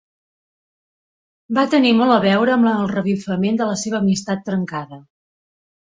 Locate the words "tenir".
1.75-1.91